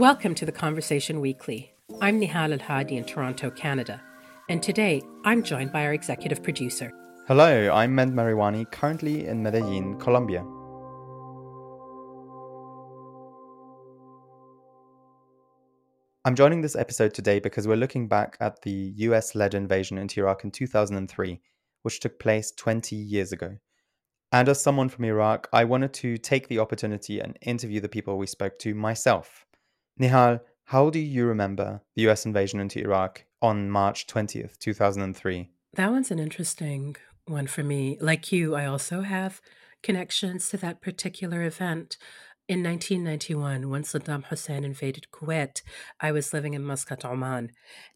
[0.00, 1.74] Welcome to the Conversation Weekly.
[2.00, 4.00] I'm Nehal El Hadi in Toronto, Canada,
[4.48, 6.90] and today I'm joined by our executive producer.
[7.28, 10.40] Hello, I'm Mend Mariwany, currently in Medellin, Colombia.
[16.24, 20.20] I'm joining this episode today because we're looking back at the US led invasion into
[20.20, 21.42] Iraq in 2003,
[21.82, 23.58] which took place 20 years ago.
[24.32, 28.16] And as someone from Iraq, I wanted to take the opportunity and interview the people
[28.16, 29.44] we spoke to myself.
[29.98, 35.50] Nehal, how do you remember the US invasion into Iraq on March 20th, 2003?
[35.74, 37.98] That one's an interesting one for me.
[38.00, 39.40] Like you, I also have
[39.82, 41.96] connections to that particular event.
[42.48, 45.62] In 1991, when Saddam Hussein invaded Kuwait,
[46.00, 47.50] I was living in Muscat, Oman,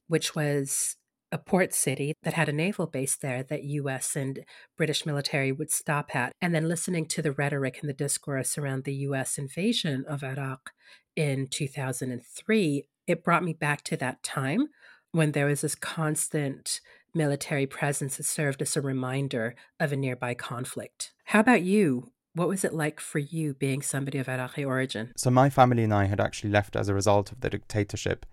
[0.06, 0.96] which was
[1.32, 4.44] a port city that had a naval base there that US and
[4.76, 6.32] British military would stop at.
[6.40, 10.70] And then listening to the rhetoric and the discourse around the US invasion of Iraq
[11.16, 14.68] in 2003, it brought me back to that time
[15.12, 16.80] when there was this constant
[17.14, 21.12] military presence that served as a reminder of a nearby conflict.
[21.26, 22.10] How about you?
[22.34, 25.12] What was it like for you being somebody of Iraqi origin?
[25.16, 28.26] So, my family and I had actually left as a result of the dictatorship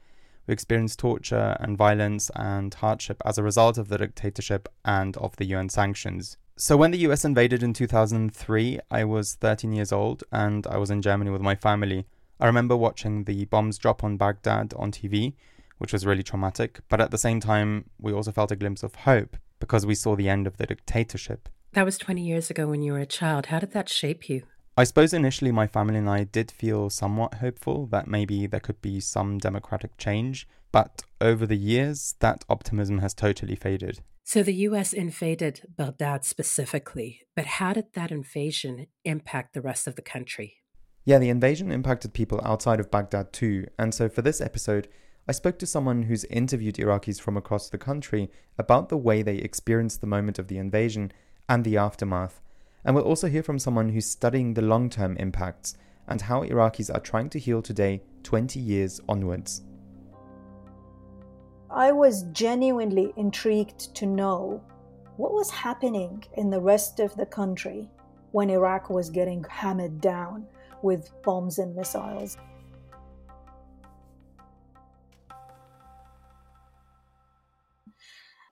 [0.48, 5.36] we experienced torture and violence and hardship as a result of the dictatorship and of
[5.38, 6.38] the UN sanctions.
[6.58, 10.92] So, when the US invaded in 2003, I was 13 years old and I was
[10.92, 12.06] in Germany with my family.
[12.42, 15.36] I remember watching the bombs drop on Baghdad on TV,
[15.78, 18.96] which was really traumatic, but at the same time, we also felt a glimpse of
[18.96, 21.50] hope because we saw the end of the dictatorship.
[21.74, 23.46] That was 20 years ago when you were a child.
[23.46, 24.42] How did that shape you?
[24.76, 28.82] I suppose initially my family and I did feel somewhat hopeful that maybe there could
[28.82, 34.02] be some democratic change, but over the years, that optimism has totally faded.
[34.24, 39.96] So the US invaded Baghdad specifically, but how did that invasion impact the rest of
[39.96, 40.61] the country?
[41.04, 44.88] Yeah, the invasion impacted people outside of Baghdad too, and so for this episode,
[45.28, 49.38] I spoke to someone who's interviewed Iraqis from across the country about the way they
[49.38, 51.12] experienced the moment of the invasion
[51.48, 52.42] and the aftermath
[52.84, 55.76] and we'll also hear from someone who's studying the long term impacts
[56.08, 59.62] and how Iraqis are trying to heal today, 20 years onwards.
[61.70, 64.62] I was genuinely intrigued to know
[65.18, 67.90] what was happening in the rest of the country
[68.32, 70.48] when Iraq was getting hammered down
[70.84, 72.38] with bombs and missiles.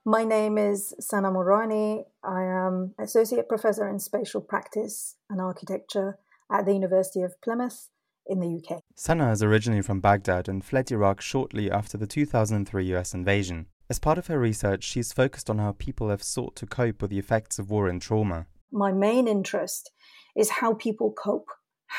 [0.06, 2.04] My name is Sana Murrani.
[2.24, 6.18] I am Associate Professor in Spatial Practice and Architecture
[6.52, 7.90] at the University of Plymouth
[8.26, 8.82] in the UK.
[8.96, 13.68] Sana is originally from Baghdad and fled Iraq shortly after the 2003 US invasion.
[13.90, 17.12] As part of her research, she's focused on how people have sought to cope with
[17.12, 18.46] the effects of war and trauma.
[18.72, 19.92] My main interest
[20.36, 21.50] is how people cope,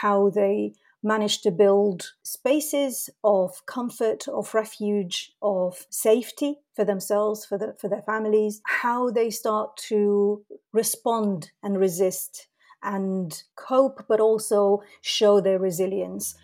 [0.01, 0.73] how they
[1.03, 7.89] managed to build spaces of comfort, of refuge, of safety for themselves, for, the, for
[7.89, 12.49] their families, how they start to respond and resist
[12.83, 16.35] and cope, but also show their resilience.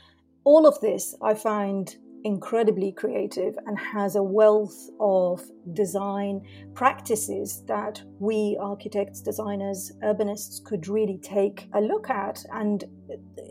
[0.44, 6.40] All of this I find incredibly creative and has a wealth of design
[6.74, 12.84] practices that we architects, designers, urbanists could really take a look at and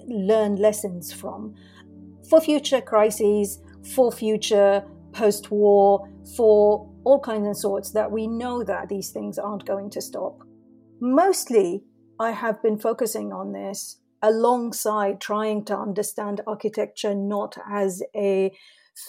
[0.07, 1.55] learn lessons from
[2.29, 3.59] for future crises,
[3.93, 4.83] for future
[5.13, 9.89] post war, for all kinds and sorts that we know that these things aren't going
[9.91, 10.41] to stop.
[10.99, 11.83] Mostly,
[12.19, 18.51] I have been focusing on this alongside trying to understand architecture not as a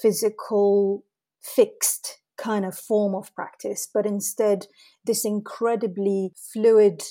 [0.02, 1.04] physical,
[1.40, 4.66] fixed kind of form of practice, but instead
[5.04, 7.02] this incredibly fluid,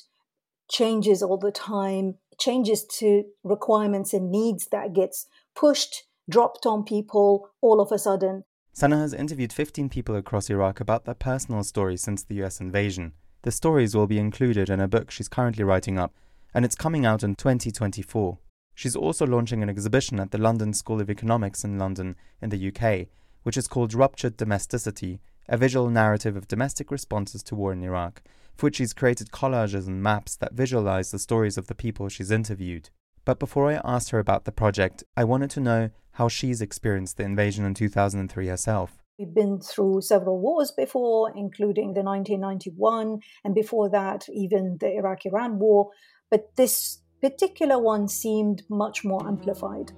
[0.70, 7.50] changes all the time, changes to requirements and needs that gets pushed, dropped on people
[7.62, 8.44] all of a sudden.
[8.74, 13.14] Sana has interviewed 15 people across Iraq about their personal stories since the US invasion.
[13.44, 16.14] The stories will be included in a book she's currently writing up
[16.54, 18.38] and it's coming out in 2024.
[18.74, 22.68] She's also launching an exhibition at the London School of Economics in London, in the
[22.68, 23.08] UK,
[23.44, 28.22] which is called Ruptured Domesticity A Visual Narrative of Domestic Responses to War in Iraq,
[28.74, 32.90] she's created collages and maps that visualize the stories of the people she's interviewed.
[33.26, 37.18] But before I asked her about the project, I wanted to know how she's experienced
[37.18, 38.98] the invasion in 2003 herself.
[39.18, 45.26] We've been through several wars before, including the 1991, and before that, even the Iraq
[45.26, 45.92] Iran war.
[46.30, 49.92] But this particular one seemed much more amplified.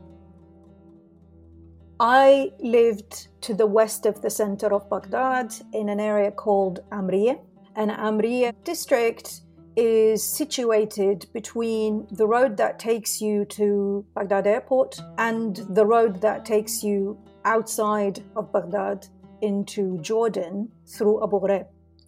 [1.99, 7.39] I lived to the west of the center of Baghdad in an area called Amriya.
[7.77, 9.41] And Amriya district
[9.75, 16.43] is situated between the road that takes you to Baghdad airport and the road that
[16.43, 19.07] takes you outside of Baghdad
[19.43, 21.67] into Jordan through Abu Ghraib,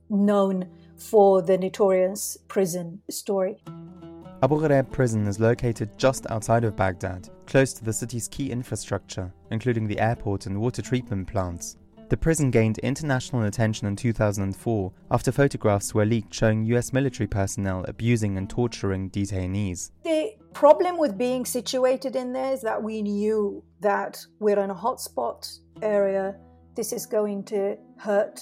[0.10, 0.68] known
[0.98, 3.62] for the notorious prison story.
[4.42, 9.32] Abu Ghraib prison is located just outside of Baghdad, close to the city's key infrastructure,
[9.52, 11.78] including the airport and water treatment plants.
[12.10, 17.86] The prison gained international attention in 2004 after photographs were leaked showing US military personnel
[17.88, 19.92] abusing and torturing detainees.
[20.04, 24.76] The problem with being situated in there is that we knew that we're in a
[24.76, 26.36] hotspot area,
[26.76, 28.42] this is going to hurt.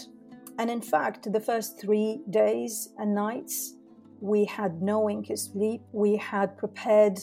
[0.59, 3.75] And in fact, the first three days and nights,
[4.21, 5.81] we had no wink of sleep.
[5.91, 7.19] We had prepared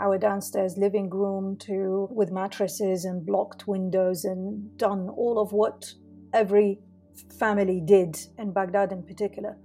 [0.00, 5.92] our downstairs living room to with mattresses and blocked windows and done all of what
[6.32, 6.78] every
[7.38, 9.56] family did in Baghdad in particular,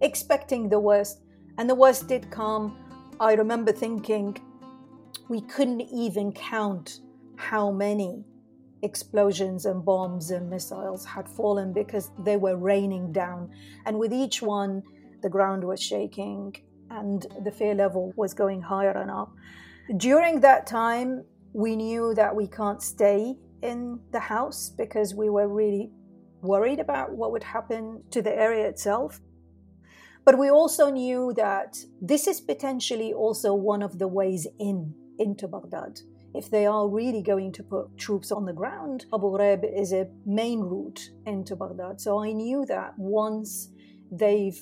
[0.00, 1.22] expecting the worst.
[1.58, 2.76] And the worst did come.
[3.18, 4.36] I remember thinking
[5.28, 7.00] we couldn't even count
[7.36, 8.24] how many
[8.82, 13.50] explosions and bombs and missiles had fallen because they were raining down.
[13.86, 14.82] And with each one,
[15.22, 16.56] the ground was shaking
[16.90, 19.32] and the fear level was going higher and up.
[19.96, 25.48] During that time, we knew that we can't stay in the house because we were
[25.48, 25.90] really
[26.42, 29.20] worried about what would happen to the area itself.
[30.24, 35.48] But we also knew that this is potentially also one of the ways in into
[35.48, 36.00] Baghdad.
[36.34, 40.08] If they are really going to put troops on the ground, Abu Ghraib is a
[40.24, 42.00] main route into Baghdad.
[42.00, 43.70] So I knew that once
[44.12, 44.58] they've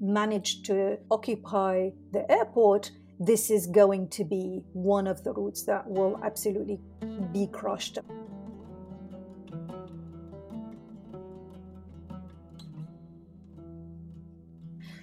[0.00, 5.88] managed to occupy the airport, this is going to be one of the routes that
[5.88, 6.78] will absolutely
[7.32, 7.98] be crushed.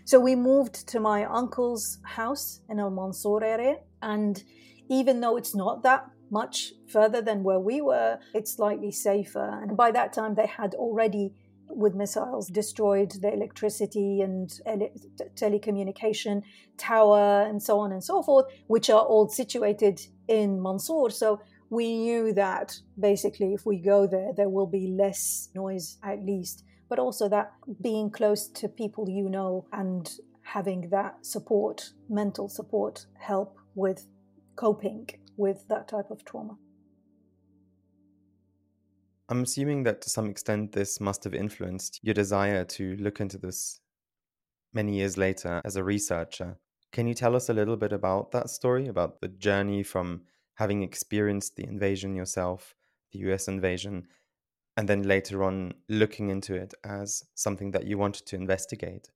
[0.05, 3.77] So we moved to my uncle's house in Al Mansour area.
[4.03, 4.43] And
[4.87, 9.59] even though it's not that much further than where we were, it's slightly safer.
[9.61, 11.33] And by that time, they had already
[11.69, 14.91] with missiles destroyed the electricity and ele-
[15.35, 16.41] telecommunication
[16.77, 21.09] tower and so on and so forth, which are all situated in Mansour.
[21.09, 26.23] So we knew that basically if we go there, there will be less noise at
[26.23, 26.63] least.
[26.87, 30.09] But also that being close to people you know and
[30.43, 34.05] having that support, mental support, help with
[34.55, 36.57] coping with that type of trauma.
[39.27, 43.37] I'm assuming that to some extent this must have influenced your desire to look into
[43.37, 43.79] this
[44.73, 46.57] many years later as a researcher.
[46.91, 50.21] Can you tell us a little bit about that story, about the journey from
[50.55, 52.75] having experienced the invasion yourself,
[53.11, 54.07] the US invasion,
[54.77, 59.09] and then later on looking into it as something that you wanted to investigate?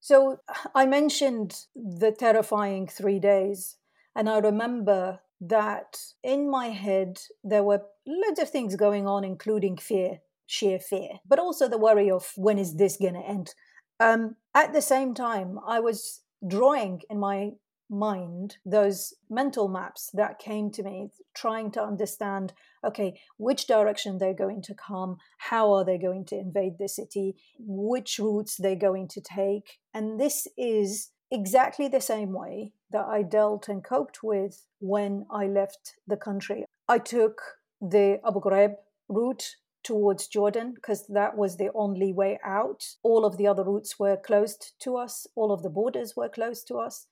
[0.00, 0.40] So
[0.74, 3.76] I mentioned the terrifying three days,
[4.14, 9.76] and I remember that in my head there were loads of things going on, including
[9.76, 13.54] fear, sheer fear, but also the worry of when is this going to end.
[13.98, 17.52] Um, at the same time, I was drawing in my
[17.90, 22.52] mind those mental maps that came to me, trying to understand
[22.84, 27.36] okay, which direction they're going to come, how are they going to invade the city,
[27.58, 29.78] which routes they're going to take.
[29.94, 35.46] And this is exactly the same way that I dealt and coped with when I
[35.46, 36.64] left the country.
[36.88, 37.40] I took
[37.80, 38.74] the Abu Ghraib
[39.08, 42.84] route towards Jordan because that was the only way out.
[43.02, 46.68] All of the other routes were closed to us, all of the borders were closed
[46.68, 47.06] to us,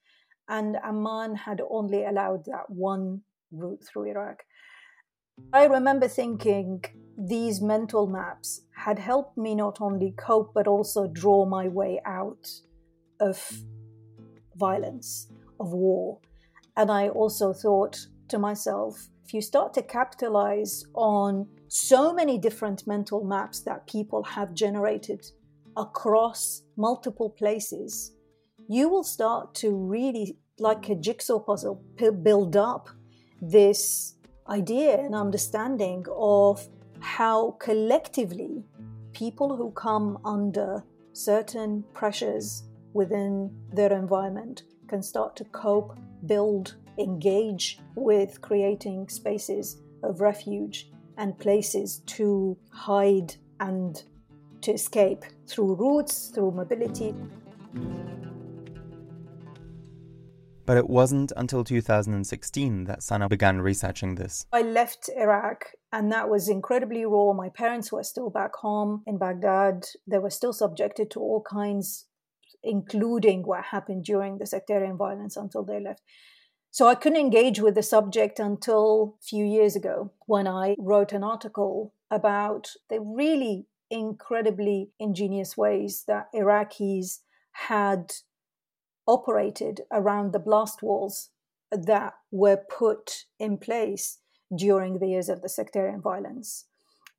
[0.49, 4.44] and Amman had only allowed that one route through Iraq.
[5.52, 6.84] I remember thinking
[7.16, 12.49] these mental maps had helped me not only cope but also draw my way out
[13.18, 13.62] of
[14.56, 15.28] violence,
[15.61, 16.19] of war.
[16.76, 17.99] And I also thought
[18.29, 24.25] to myself, if you start to capitalize on so many different mental maps that people
[24.25, 25.25] have generated
[25.76, 28.12] across multiple places,
[28.69, 31.85] you will start to really, like a jigsaw puzzle,
[32.23, 32.88] build up
[33.40, 34.14] this
[34.49, 36.67] idea and understanding of
[37.00, 38.64] how collectively
[39.12, 47.78] people who come under certain pressures within their environment can start to cope, build, engage
[47.94, 54.02] with creating spaces of refuge and places to hide and
[54.62, 57.14] to escape through routes, through mobility.
[60.66, 64.44] But it wasn't until 2016 that Sana began researching this.
[64.52, 67.32] I left Iraq and that was incredibly raw.
[67.32, 69.87] My parents were still back home in Baghdad.
[70.06, 72.06] They were still subjected to all kinds
[72.62, 76.02] including what happened during the sectarian violence until they left.
[76.71, 81.12] So I couldn't engage with the subject until a few years ago when I wrote
[81.12, 87.21] an article about the really incredibly ingenious ways that Iraqis
[87.52, 88.12] had
[89.07, 91.31] operated around the blast walls
[91.73, 94.19] that were put in place
[94.55, 96.67] during the years of the sectarian violence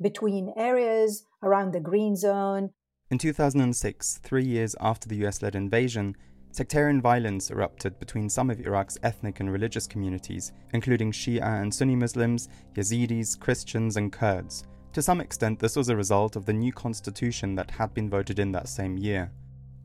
[0.01, 2.71] between areas around the green zone.
[3.11, 6.15] In 2006, three years after the US led invasion,
[6.51, 11.97] sectarian violence erupted between some of Iraq's ethnic and religious communities, including Shia and Sunni
[11.97, 14.63] Muslims, Yazidis, Christians, and Kurds.
[14.93, 18.39] To some extent, this was a result of the new constitution that had been voted
[18.39, 19.29] in that same year.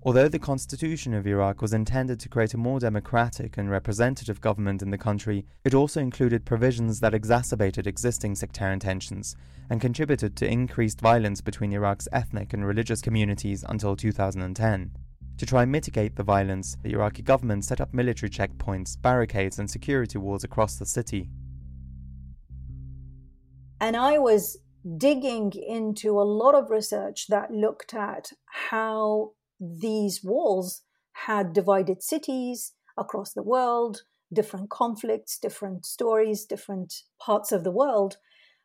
[0.03, 4.83] Although the constitution of Iraq was intended to create a more democratic and representative government
[4.83, 9.35] in the country, it also included provisions that exacerbated existing sectarian tensions
[9.69, 14.93] and contributed to increased violence between Iraq's ethnic and religious communities until 2010.
[15.39, 19.69] To try and mitigate the violence, the Iraqi government set up military checkpoints, barricades, and
[19.69, 21.29] security walls across the city.
[23.81, 24.59] And I was
[24.97, 30.83] digging into a lot of research that looked at how these walls
[31.25, 38.17] had divided cities across the world, different conflicts, different stories, different parts of the world.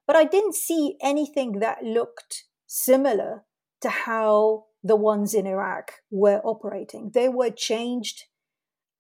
[0.08, 3.44] But I didn't see anything that looked similar
[3.82, 7.12] to how the ones in Iraq were operating.
[7.14, 8.26] They were changed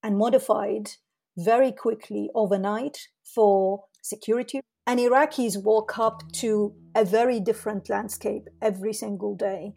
[0.04, 0.92] and modified
[1.38, 4.62] very quickly overnight for security.
[4.86, 9.74] And Iraqis woke up to a very different landscape every single day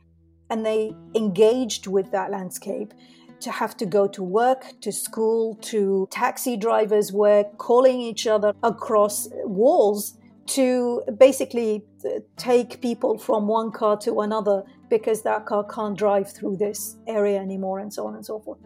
[0.51, 2.93] and they engaged with that landscape
[3.41, 8.55] to have to go to work, to school, to taxi drivers were calling each other
[8.63, 15.65] across walls to basically uh, take people from one car to another because that car
[15.65, 18.59] can't drive through this area anymore, and so on and so forth.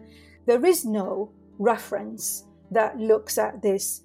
[0.45, 4.03] There is no reference that looks at this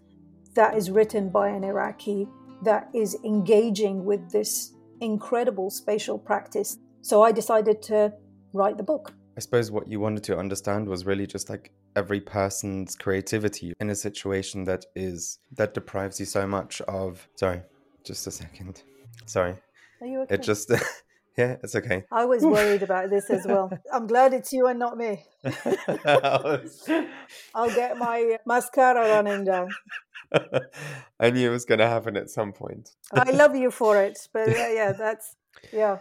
[0.55, 2.29] that is written by an Iraqi
[2.63, 8.15] that is engaging with this incredible spatial practice so I decided to
[8.55, 9.13] write the book.
[9.37, 13.91] I suppose what you wanted to understand was really just like every person's creativity in
[13.91, 17.61] a situation that is that deprives you so much of sorry
[18.05, 18.83] just a second.
[19.27, 19.55] Sorry.
[20.01, 20.37] Are you okay?
[20.37, 20.71] it just
[21.37, 22.05] yeah it's okay.
[22.11, 23.71] I was worried about this as well.
[23.93, 25.25] I'm glad it's you and not me.
[27.55, 29.69] I'll get my mascara running down.
[31.21, 32.97] I knew it was going to happen at some point.
[33.13, 35.37] I love you for it but yeah, yeah that's
[35.71, 35.99] yeah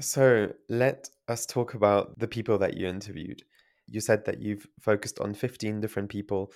[0.00, 3.42] so let us talk about the people that you interviewed.
[3.86, 6.52] You said that you've focused on 15 different people.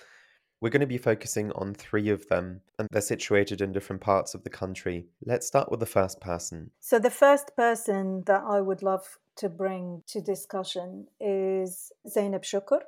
[0.59, 4.33] We're going to be focusing on three of them, and they're situated in different parts
[4.33, 5.05] of the country.
[5.23, 6.71] Let's start with the first person.
[6.79, 12.79] So, the first person that I would love to bring to discussion is Zainab Shukr.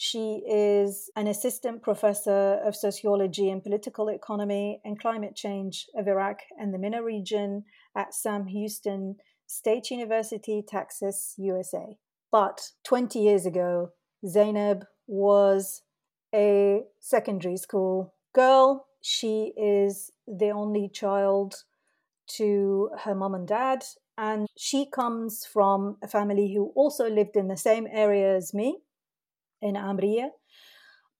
[0.00, 6.38] She is an assistant professor of sociology and political economy and climate change of Iraq
[6.56, 7.64] and the MENA region
[7.96, 9.16] at Sam Houston
[9.48, 11.96] State University, Texas, USA.
[12.30, 13.92] But 20 years ago,
[14.26, 15.82] Zainab was
[16.34, 18.86] a secondary school girl.
[19.00, 21.64] She is the only child
[22.36, 23.84] to her mom and dad,
[24.18, 28.80] and she comes from a family who also lived in the same area as me
[29.62, 30.28] in Amriya.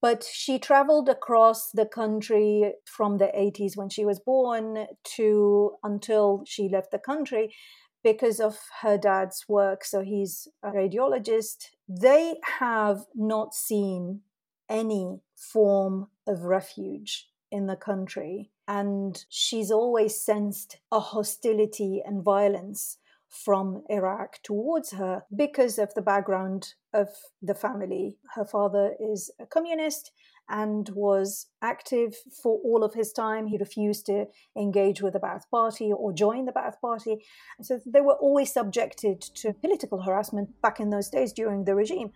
[0.02, 6.44] But she traveled across the country from the 80s when she was born to until
[6.46, 7.54] she left the country
[8.02, 9.84] because of her dad's work.
[9.84, 11.70] So he's a radiologist.
[11.88, 14.20] They have not seen
[14.68, 18.50] any form of refuge in the country.
[18.66, 26.02] And she's always sensed a hostility and violence from Iraq towards her because of the
[26.02, 27.08] background of
[27.42, 28.16] the family.
[28.34, 30.12] Her father is a communist
[30.48, 33.46] and was active for all of his time.
[33.46, 34.26] He refused to
[34.56, 37.24] engage with the Ba'ath Party or join the Ba'ath Party.
[37.62, 42.12] So they were always subjected to political harassment back in those days during the regime.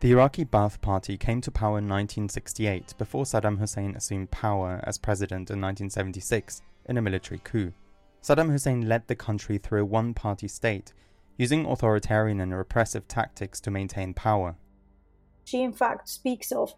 [0.00, 4.98] The Iraqi Ba'ath Party came to power in 1968 before Saddam Hussein assumed power as
[4.98, 7.72] president in 1976 in a military coup.
[8.20, 10.92] Saddam Hussein led the country through a one party state,
[11.38, 14.56] using authoritarian and repressive tactics to maintain power.
[15.44, 16.74] She, in fact, speaks of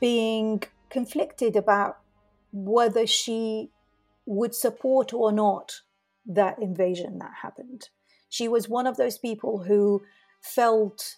[0.00, 1.98] being conflicted about
[2.52, 3.70] whether she
[4.26, 5.80] would support or not
[6.26, 7.88] that invasion that happened.
[8.28, 10.02] She was one of those people who
[10.40, 11.16] felt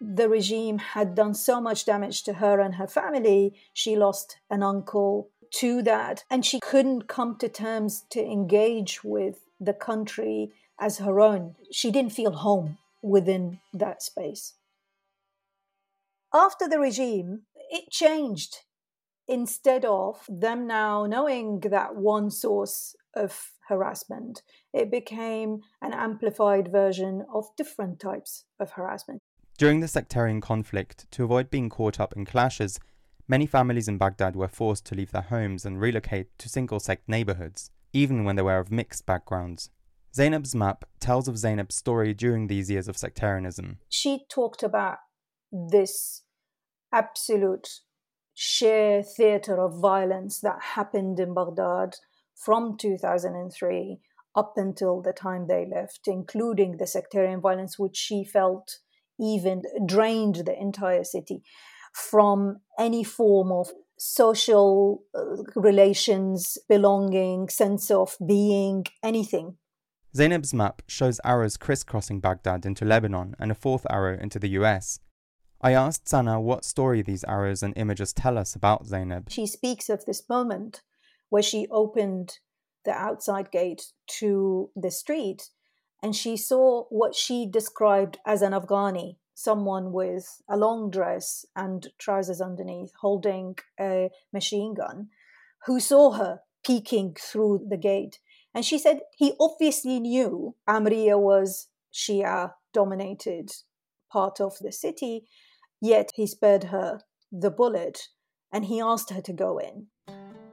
[0.00, 3.54] the regime had done so much damage to her and her family.
[3.72, 9.44] She lost an uncle to that, and she couldn't come to terms to engage with
[9.60, 11.54] the country as her own.
[11.72, 14.54] She didn't feel home within that space.
[16.36, 18.58] After the regime, it changed.
[19.26, 24.42] Instead of them now knowing that one source of harassment,
[24.74, 29.22] it became an amplified version of different types of harassment.
[29.56, 32.78] During the sectarian conflict, to avoid being caught up in clashes,
[33.26, 37.08] many families in Baghdad were forced to leave their homes and relocate to single sect
[37.08, 39.70] neighborhoods, even when they were of mixed backgrounds.
[40.14, 43.78] Zainab's map tells of Zainab's story during these years of sectarianism.
[43.88, 44.98] She talked about
[45.50, 46.24] this
[46.96, 47.80] absolute
[48.34, 51.96] sheer theater of violence that happened in Baghdad
[52.34, 53.98] from 2003
[54.34, 58.78] up until the time they left, including the sectarian violence, which she felt
[59.18, 61.42] even drained the entire city
[61.94, 69.56] from any form of social uh, relations, belonging, sense of being, anything.
[70.14, 75.00] Zainab's map shows arrows crisscrossing Baghdad into Lebanon and a fourth arrow into the US.
[75.66, 79.28] I asked Sana what story these arrows and images tell us about Zainab.
[79.30, 80.82] She speaks of this moment
[81.28, 82.38] where she opened
[82.84, 83.86] the outside gate
[84.20, 85.48] to the street
[86.00, 91.88] and she saw what she described as an Afghani, someone with a long dress and
[91.98, 95.08] trousers underneath, holding a machine gun,
[95.66, 98.20] who saw her peeking through the gate.
[98.54, 103.50] And she said he obviously knew Amriya was Shia dominated
[104.08, 105.26] part of the city,
[105.80, 107.00] yet he spared her
[107.32, 108.08] the bullet
[108.52, 109.86] and he asked her to go in.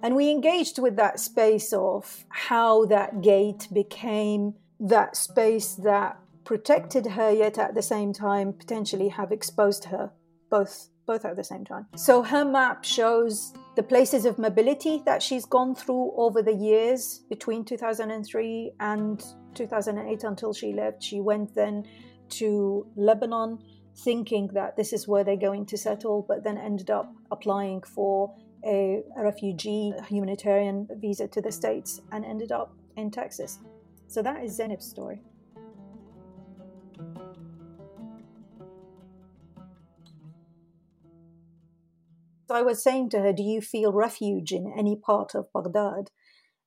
[0.01, 7.07] And we engaged with that space of how that gate became that space that protected
[7.07, 10.11] her, yet at the same time potentially have exposed her,
[10.49, 11.85] both both at the same time.
[11.97, 17.23] So her map shows the places of mobility that she's gone through over the years
[17.29, 21.03] between 2003 and 2008 until she left.
[21.03, 21.85] She went then
[22.29, 23.59] to Lebanon
[23.95, 28.33] thinking that this is where they're going to settle, but then ended up applying for
[28.65, 33.59] a, a refugee humanitarian visa to the States and ended up in Texas.
[34.07, 35.21] So that is Zainab's story.
[42.47, 46.11] So I was saying to her, Do you feel refuge in any part of Baghdad?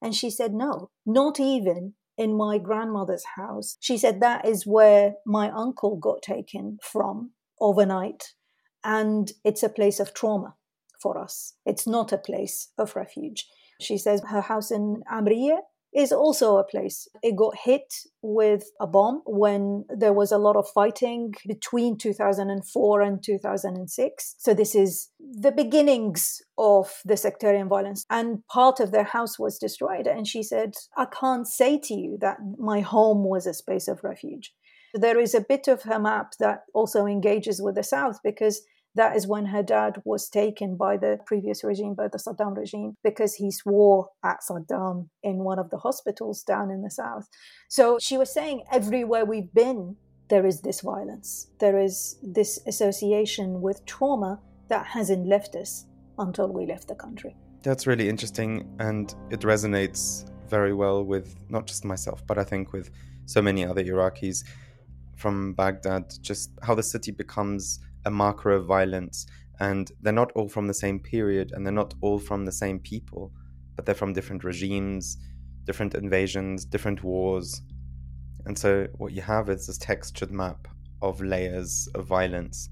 [0.02, 3.76] And she said, No, not even in my grandmother's house.
[3.80, 8.32] She said, That is where my uncle got taken from overnight.
[8.84, 10.54] And it's a place of trauma
[11.00, 11.54] for us.
[11.64, 13.46] It's not a place of refuge.
[13.80, 15.58] She says her house in Amriya
[15.96, 17.08] is also a place.
[17.22, 23.00] It got hit with a bomb when there was a lot of fighting between 2004
[23.00, 24.34] and 2006.
[24.36, 28.04] So, this is the beginnings of the sectarian violence.
[28.10, 30.06] And part of their house was destroyed.
[30.06, 34.04] And she said, I can't say to you that my home was a space of
[34.04, 34.52] refuge.
[34.92, 38.62] There is a bit of her map that also engages with the South because
[38.96, 42.94] that is when her dad was taken by the previous regime, by the Saddam regime,
[43.04, 47.28] because he swore at Saddam in one of the hospitals down in the south.
[47.68, 49.96] So she was saying, everywhere we've been,
[50.28, 51.48] there is this violence.
[51.60, 55.86] There is this association with trauma that hasn't left us
[56.18, 57.36] until we left the country.
[57.62, 62.72] That's really interesting, and it resonates very well with not just myself, but I think
[62.72, 62.90] with
[63.26, 64.44] so many other Iraqis
[65.16, 69.26] from Baghdad, just how the city becomes a marker of violence
[69.60, 72.78] and they're not all from the same period and they're not all from the same
[72.78, 73.32] people
[73.74, 75.18] but they're from different regimes
[75.64, 77.60] different invasions different wars
[78.46, 80.68] and so what you have is this textured map
[81.02, 82.70] of layers of violence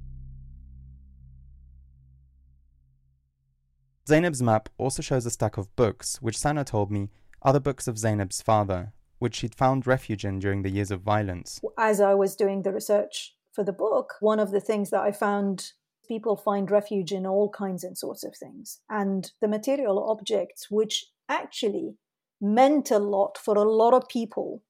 [4.07, 7.09] Zainab's map also shows a stack of books, which Sana told me
[7.41, 11.01] are the books of Zainab's father, which she'd found refuge in during the years of
[11.01, 11.59] violence.
[11.79, 15.13] As I was doing the research for the book, one of the things that I
[15.13, 15.73] found
[16.07, 18.81] people find refuge in all kinds and sorts of things.
[18.91, 21.95] And the material objects, which actually
[22.41, 24.63] meant a lot for a lot of people,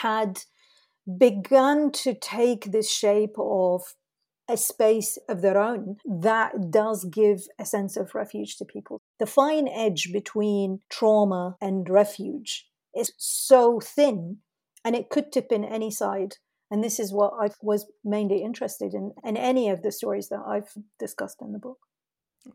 [0.00, 0.40] had
[1.16, 3.94] begun to take this shape of
[4.50, 9.00] a space of their own that does give a sense of refuge to people.
[9.18, 12.66] The fine edge between trauma and refuge
[12.96, 14.38] is so thin
[14.84, 16.36] and it could tip in any side.
[16.70, 20.42] And this is what I was mainly interested in, in any of the stories that
[20.46, 21.78] I've discussed in the book.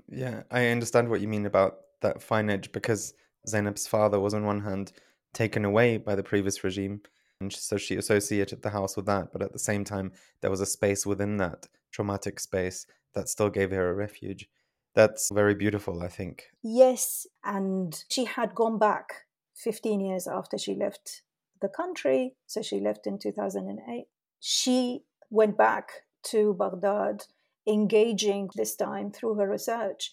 [0.08, 3.14] Yeah, I understand what you mean about that fine edge because
[3.48, 4.94] Zainab's father was, on one hand,
[5.34, 7.02] taken away by the previous regime.
[7.42, 9.34] And so she associated the house with that.
[9.34, 13.50] But at the same time, there was a space within that traumatic space that still
[13.50, 14.48] gave her a refuge.
[14.96, 16.46] That's very beautiful, I think.
[16.62, 17.26] Yes.
[17.44, 21.24] And she had gone back 15 years after she left
[21.64, 22.36] the country.
[22.46, 24.06] So she left in 2008.
[24.40, 27.24] She went back to Baghdad,
[27.68, 30.12] engaging this time through her research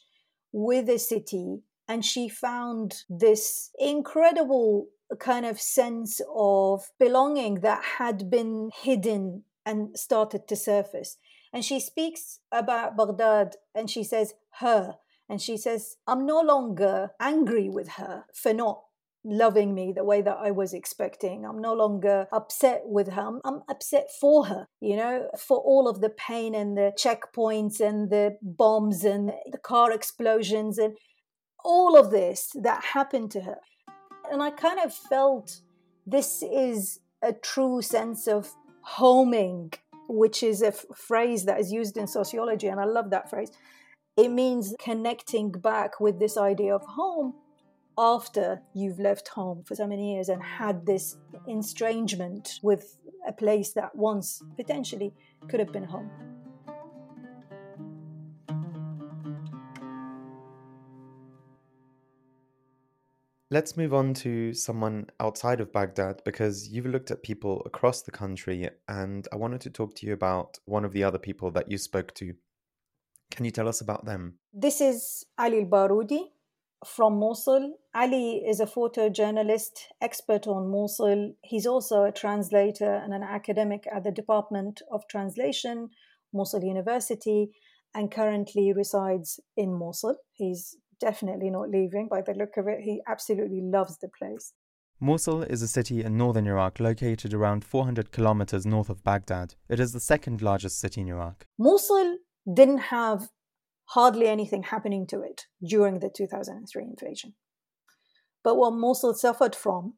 [0.52, 1.60] with the city.
[1.86, 4.86] And she found this incredible
[5.18, 11.18] kind of sense of belonging that had been hidden and started to surface.
[11.52, 14.94] And she speaks about Baghdad and she says, her.
[15.28, 18.82] And she says, I'm no longer angry with her for not
[19.24, 21.44] loving me the way that I was expecting.
[21.44, 23.38] I'm no longer upset with her.
[23.44, 28.10] I'm, upset for her, you know, for all of the pain and the checkpoints and
[28.10, 30.96] the bombs and the car explosions and
[31.64, 33.58] all of this that happened to her.
[34.32, 35.60] And I kind of felt
[36.06, 38.50] this is a true sense of
[38.82, 39.72] homing,
[40.08, 42.68] which is a f- phrase that is used in sociology.
[42.68, 43.50] And I love that phrase.
[44.16, 47.34] It means connecting back with this idea of home
[48.00, 52.96] after you've left home for so many years and had this estrangement with
[53.28, 55.12] a place that once potentially
[55.48, 56.10] could have been home.
[63.50, 68.12] Let's move on to someone outside of Baghdad because you've looked at people across the
[68.12, 71.70] country, and I wanted to talk to you about one of the other people that
[71.70, 72.32] you spoke to.
[73.32, 74.38] Can you tell us about them?
[74.54, 76.28] This is Ali al Baroudi
[76.84, 77.74] from Mosul.
[77.94, 81.34] Ali is a photojournalist, expert on Mosul.
[81.42, 85.90] He's also a translator and an academic at the Department of Translation,
[86.32, 87.50] Mosul University,
[87.94, 90.16] and currently resides in Mosul.
[90.32, 92.80] He's definitely not leaving by the look of it.
[92.80, 94.52] He absolutely loves the place.
[95.00, 99.54] Mosul is a city in northern Iraq located around 400 kilometers north of Baghdad.
[99.68, 101.46] It is the second largest city in Iraq.
[101.58, 102.18] Mosul
[102.52, 103.30] didn't have
[103.90, 107.34] hardly anything happening to it during the 2003 invasion.
[108.44, 109.94] But what Mosul suffered from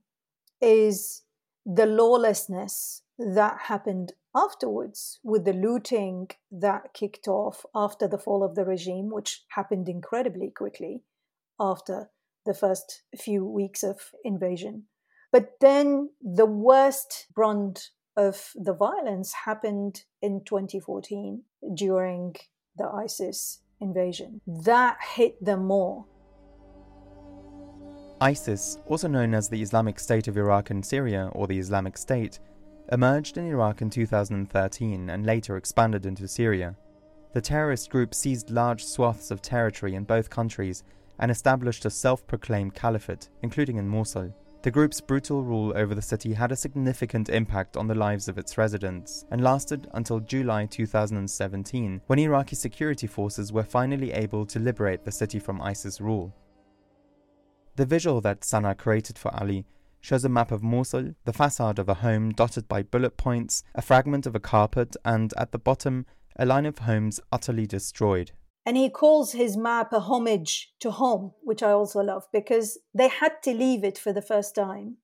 [0.61, 1.23] is
[1.67, 8.55] the lawlessness that happened afterwards with the looting that kicked off after the fall of
[8.55, 11.03] the regime, which happened incredibly quickly
[11.61, 12.11] after
[12.47, 14.85] the first few weeks of invasion.
[15.31, 21.43] But then the worst brunt of the violence happened in 2014
[21.75, 22.37] during
[22.77, 24.41] the ISIS invasion.
[24.47, 26.07] That hit them more.
[28.21, 32.39] ISIS, also known as the Islamic State of Iraq and Syria or the Islamic State,
[32.93, 36.77] emerged in Iraq in 2013 and later expanded into Syria.
[37.35, 40.85] The terrorist group seized large swaths of territory in both countries
[41.19, 44.35] and established a self proclaimed caliphate, including in Mosul.
[44.63, 48.39] The group's brutal rule over the city had a significant impact on the lives of
[48.39, 54.61] its residents and lasted until July 2017, when Iraqi security forces were finally able to
[54.61, 56.33] liberate the city from ISIS rule.
[57.75, 59.67] The visual that Sana created for Ali
[60.01, 63.83] shows a map of Mosul, the facade of a home dotted by bullet points, a
[63.83, 68.31] fragment of a carpet, and at the bottom, a line of homes utterly destroyed.
[68.65, 73.09] And he calls his map a homage to home, which I also love because they
[73.09, 74.99] had to leave it for the first time.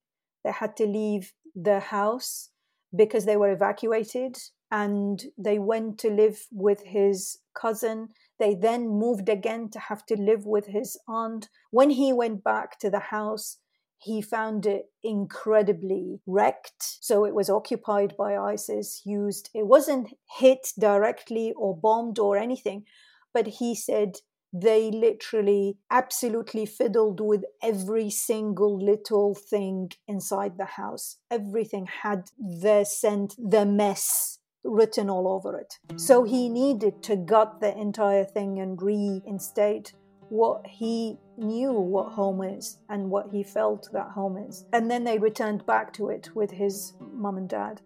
[0.44, 2.50] They had to leave the house
[2.94, 4.38] because they were evacuated
[4.70, 8.08] and they went to live with his cousin.
[8.38, 11.48] They then moved again to have to live with his aunt.
[11.70, 13.58] When he went back to the house,
[13.98, 16.98] he found it incredibly wrecked.
[17.00, 22.84] So it was occupied by ISIS, used, it wasn't hit directly or bombed or anything,
[23.32, 24.16] but he said
[24.52, 31.16] they literally absolutely fiddled with every single little thing inside the house.
[31.30, 35.78] Everything had the scent, the mess written all over it.
[35.96, 39.92] So he needed to gut the entire thing and reinstate
[40.30, 44.66] what he knew what home is and what he felt that home is.
[44.72, 47.80] And then they returned back to it with his mum and dad.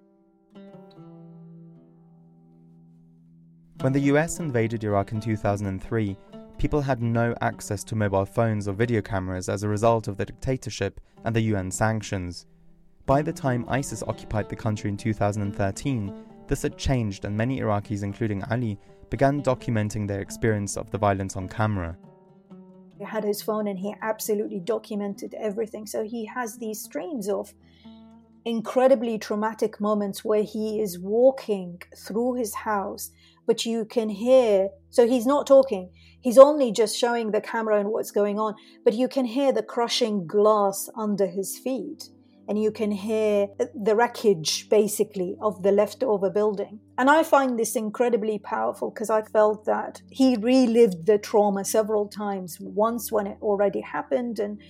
[3.82, 6.16] When the US invaded Iraq in 2003,
[6.56, 10.24] people had no access to mobile phones or video cameras as a result of the
[10.24, 12.46] dictatorship and the UN sanctions.
[13.06, 16.14] By the time ISIS occupied the country in 2013,
[16.46, 18.78] this had changed, and many Iraqis, including Ali,
[19.10, 21.98] began documenting their experience of the violence on camera.
[22.96, 25.86] He had his phone and he absolutely documented everything.
[25.86, 27.52] So he has these streams of
[28.44, 33.10] incredibly traumatic moments where he is walking through his house
[33.46, 34.68] but you can hear.
[34.90, 35.90] So he's not talking.
[36.20, 39.62] He's only just showing the camera and what's going on, but you can hear the
[39.62, 42.10] crushing glass under his feet.
[42.48, 46.80] And you can hear the wreckage, basically, of the leftover building.
[46.98, 52.08] And I find this incredibly powerful because I felt that he relived the trauma several
[52.08, 52.58] times.
[52.60, 54.60] Once when it already happened, and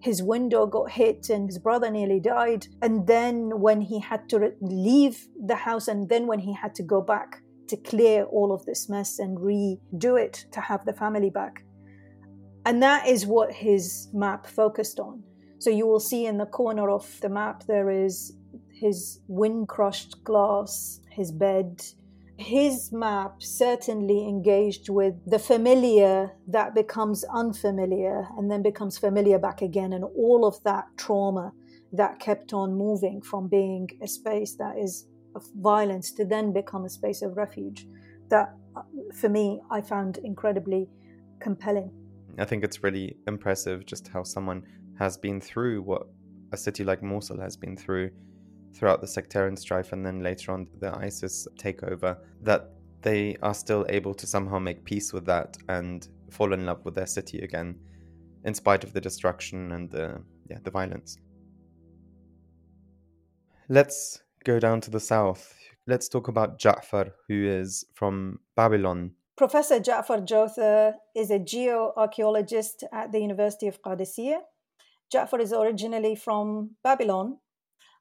[0.00, 2.68] his window got hit and his brother nearly died.
[2.80, 6.84] And then when he had to leave the house, and then when he had to
[6.84, 11.30] go back to clear all of this mess and redo it to have the family
[11.30, 11.64] back.
[12.64, 15.22] And that is what his map focused on.
[15.58, 18.36] So you will see in the corner of the map there is
[18.70, 21.82] his wind crushed glass, his bed.
[22.38, 29.62] His map certainly engaged with the familiar that becomes unfamiliar and then becomes familiar back
[29.62, 31.52] again, and all of that trauma
[31.92, 36.84] that kept on moving from being a space that is of violence to then become
[36.84, 37.86] a space of refuge.
[38.28, 38.82] That, uh,
[39.14, 40.88] for me, I found incredibly
[41.40, 41.90] compelling.
[42.38, 44.64] I think it's really impressive just how someone
[44.98, 46.08] has been through what
[46.52, 48.10] a city like Mosul has been through
[48.74, 52.70] throughout the sectarian strife and then later on the ISIS takeover, that
[53.02, 56.94] they are still able to somehow make peace with that and fall in love with
[56.94, 57.78] their city again,
[58.44, 60.20] in spite of the destruction and the
[60.50, 61.18] yeah the violence.
[63.68, 65.54] Let's go down to the south.
[65.88, 69.12] Let's talk about Ja'far, who is from Babylon.
[69.36, 74.40] Professor Ja'far Jotheri is a geoarchaeologist at the University of Qadisiyah.
[75.12, 77.38] Ja'far is originally from Babylon,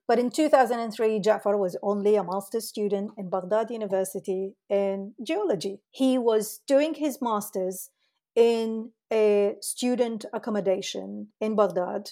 [0.08, 5.82] but in 2003, Ja'far was only a master's student in Baghdad University in geology.
[5.90, 7.90] He was doing his master's
[8.36, 12.12] in a student accommodation in Baghdad.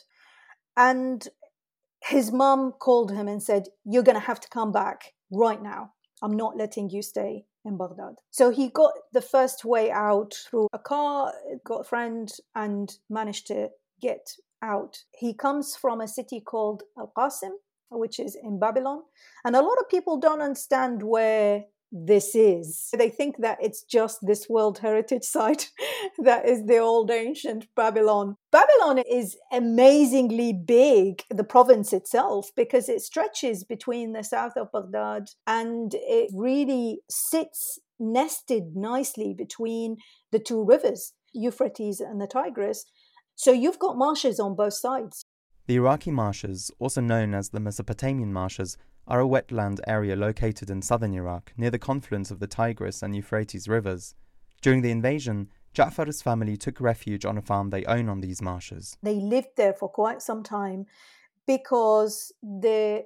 [0.76, 1.28] And
[2.06, 5.94] his mom called him and said, You're going to have to come back right now.
[6.22, 8.16] I'm not letting you stay in Baghdad.
[8.32, 11.34] So he got the first way out through a car,
[11.66, 13.70] got a friend, and managed to
[14.02, 14.98] get out.
[15.12, 17.52] He comes from a city called Al Qasim,
[17.90, 19.04] which is in Babylon.
[19.46, 22.90] And a lot of people don't understand where this is.
[22.98, 25.70] They think that it's just this World Heritage Site
[26.24, 28.36] that is the old ancient Babylon.
[28.52, 35.28] Babylon is amazingly big, the province itself, because it stretches between the south of Baghdad
[35.46, 39.98] and it really sits nested nicely between
[40.32, 42.86] the two rivers, Euphrates and the Tigris.
[43.36, 45.26] So you've got marshes on both sides.
[45.68, 50.82] The Iraqi marshes, also known as the Mesopotamian marshes, are a wetland area located in
[50.82, 54.16] southern Iraq near the confluence of the Tigris and Euphrates rivers.
[54.62, 58.98] During the invasion, Ja'far's family took refuge on a farm they own on these marshes.
[59.02, 60.86] They lived there for quite some time
[61.48, 63.06] because the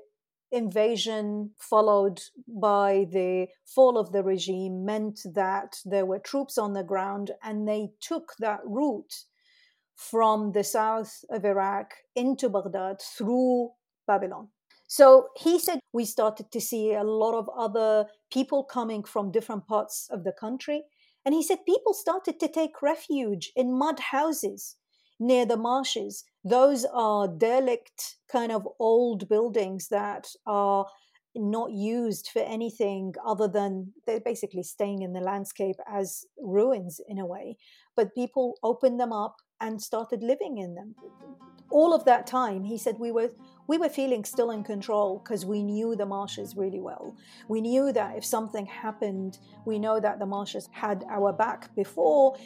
[0.51, 6.83] invasion followed by the fall of the regime meant that there were troops on the
[6.83, 9.23] ground and they took that route
[9.95, 13.71] from the south of Iraq into Baghdad through
[14.05, 14.49] Babylon.
[14.88, 19.67] So he said we started to see a lot of other people coming from different
[19.67, 20.84] parts of the country.
[21.26, 24.78] And he said people started to take refuge in mud houses
[25.19, 26.23] near the marshes.
[26.43, 30.86] Those are derelict, kind of old buildings that are
[31.36, 37.19] not used for anything other than they're basically staying in the landscape as ruins in
[37.19, 37.58] a way.
[37.95, 40.95] But people opened them up and started living in them.
[41.69, 43.32] All of that time, he said we were
[43.67, 47.15] we were feeling still in control because we knew the marshes really well.
[47.47, 52.38] We knew that if something happened, we know that the marshes had our back before,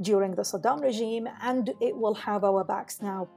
[0.00, 3.28] during the Saddam regime, and it will have our backs now.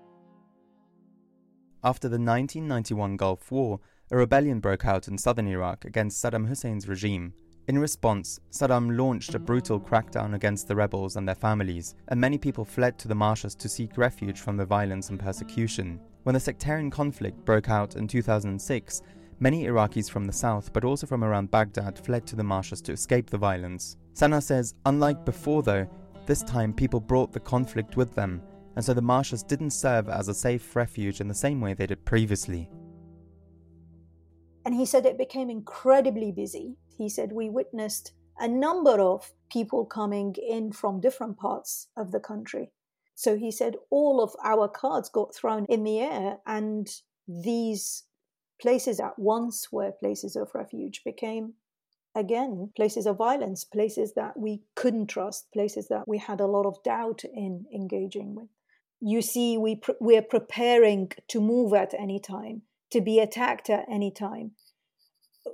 [1.84, 6.88] After the 1991 Gulf War, a rebellion broke out in southern Iraq against Saddam Hussein's
[6.88, 7.34] regime.
[7.68, 12.38] In response, Saddam launched a brutal crackdown against the rebels and their families, and many
[12.38, 16.00] people fled to the marshes to seek refuge from the violence and persecution.
[16.28, 19.02] When the sectarian conflict broke out in 2006,
[19.40, 22.92] many Iraqis from the south, but also from around Baghdad, fled to the marshes to
[22.92, 23.96] escape the violence.
[24.12, 25.88] Sana says, unlike before though,
[26.26, 28.42] this time people brought the conflict with them,
[28.76, 31.88] and so the marshes didn't serve as a safe refuge in the same way they
[31.88, 32.70] did previously.
[34.66, 36.76] And he said it became incredibly busy.
[36.98, 42.20] He said we witnessed a number of people coming in from different parts of the
[42.20, 42.74] country.
[43.18, 46.88] So he said all of our cards got thrown in the air, and
[47.28, 48.04] these
[48.62, 51.54] places at once were places of refuge became
[52.14, 56.68] again places of violence, places that we couldn't trust, places that we had a lot
[56.68, 58.50] of doubt in engaging with.
[59.02, 63.86] You see, we pre- we're preparing to move at any time to be attacked at
[63.90, 64.52] any time.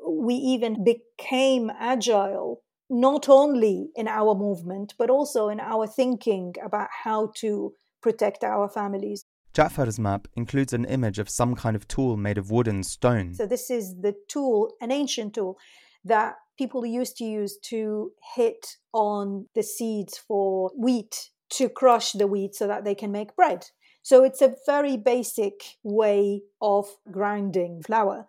[0.05, 6.89] We even became agile, not only in our movement, but also in our thinking about
[7.03, 9.25] how to protect our families.
[9.53, 13.35] Ja'far's map includes an image of some kind of tool made of wood and stone.
[13.35, 15.57] So, this is the tool, an ancient tool
[16.03, 22.27] that people used to use to hit on the seeds for wheat to crush the
[22.27, 23.67] wheat so that they can make bread.
[24.01, 28.27] So it's a very basic way of grinding flour.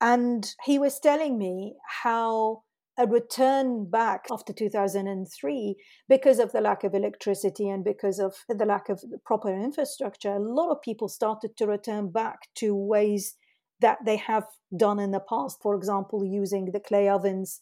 [0.00, 2.62] And he was telling me how
[2.98, 5.76] a return back after 2003
[6.08, 10.38] because of the lack of electricity and because of the lack of proper infrastructure a
[10.38, 13.36] lot of people started to return back to ways
[13.80, 15.58] that they have done in the past.
[15.62, 17.60] For example using the clay ovens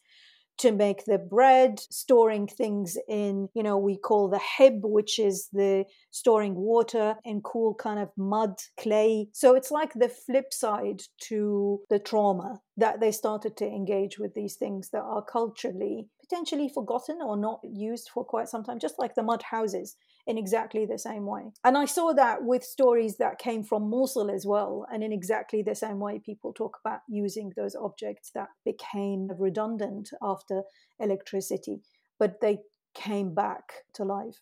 [0.59, 5.49] to make the bread, storing things in, you know, we call the hib, which is
[5.53, 9.29] the storing water in cool kind of mud, clay.
[9.33, 14.35] So it's like the flip side to the trauma that they started to engage with
[14.35, 18.99] these things that are culturally potentially forgotten or not used for quite some time, just
[18.99, 21.43] like the mud houses in exactly the same way.
[21.65, 24.87] And I saw that with stories that came from Mosul as well.
[24.91, 30.11] And in exactly the same way, people talk about using those objects that became redundant
[30.23, 30.63] after
[30.99, 31.83] electricity,
[32.19, 32.61] but they
[32.95, 34.41] came back to life.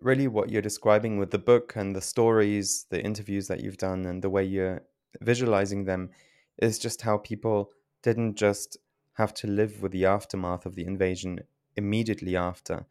[0.00, 4.06] Really, what you're describing with the book and the stories, the interviews that you've done,
[4.06, 4.82] and the way you're
[5.20, 6.10] visualizing them
[6.58, 7.70] is just how people
[8.02, 8.76] didn't just
[9.14, 11.40] have to live with the aftermath of the invasion
[11.76, 12.86] immediately after,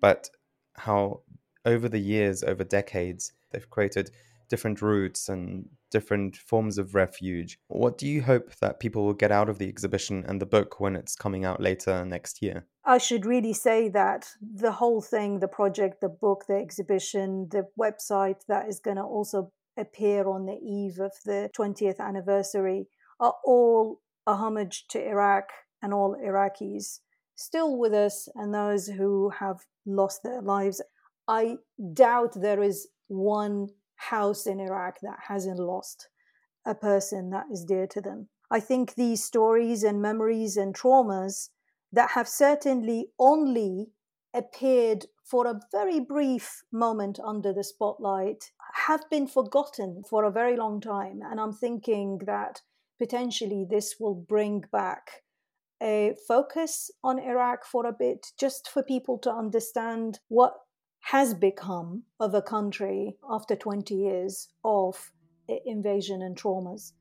[0.00, 0.30] but
[0.74, 1.22] how
[1.64, 4.10] over the years, over decades, they've created
[4.48, 7.58] different routes and different forms of refuge.
[7.68, 10.80] What do you hope that people will get out of the exhibition and the book
[10.80, 12.66] when it's coming out later next year?
[12.84, 17.66] I should really say that the whole thing, the project, the book, the exhibition, the
[17.78, 22.86] website that is going to also appear on the eve of the 20th anniversary
[23.20, 25.48] are all a homage to Iraq
[25.82, 27.00] and all Iraqis
[27.34, 30.82] still with us and those who have lost their lives.
[31.26, 31.56] I
[31.94, 36.08] doubt there is one house in Iraq that hasn't lost
[36.66, 38.28] a person that is dear to them.
[38.50, 41.48] I think these stories and memories and traumas
[41.90, 43.92] that have certainly only
[44.34, 48.52] appeared for a very brief moment under the spotlight
[48.86, 51.20] have been forgotten for a very long time.
[51.22, 52.60] And I'm thinking that
[52.98, 55.22] potentially this will bring back
[55.82, 60.54] a focus on Iraq for a bit, just for people to understand what
[61.00, 65.12] has become of a country after 20 years of
[65.64, 66.92] invasion and traumas.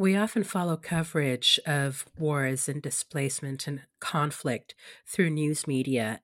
[0.00, 4.74] We often follow coverage of wars and displacement and conflict
[5.06, 6.22] through news media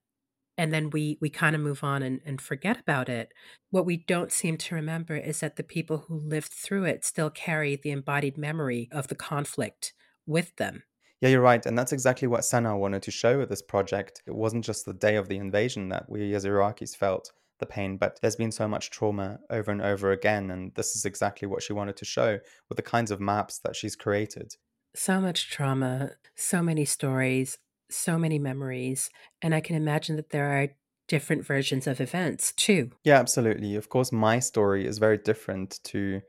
[0.57, 3.33] and then we we kind of move on and, and forget about it.
[3.69, 7.29] What we don't seem to remember is that the people who lived through it still
[7.29, 9.93] carry the embodied memory of the conflict
[10.25, 10.85] with them.
[11.21, 14.23] Yeah you're right and that's exactly what sana wanted to show with this project.
[14.27, 17.97] It wasn't just the day of the invasion that we as iraqis felt the pain
[17.97, 21.63] but there's been so much trauma over and over again and this is exactly what
[21.63, 22.39] she wanted to show
[22.69, 24.55] with the kinds of maps that she's created
[24.95, 27.59] so much trauma so many stories
[27.91, 29.11] so many memories.
[29.43, 30.69] And I can imagine that there are
[31.09, 32.91] different versions of events too.
[33.05, 33.77] Yeah, absolutely.
[33.77, 36.21] Of course, my story is very different to